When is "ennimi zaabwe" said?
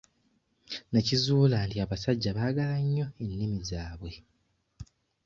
3.23-4.11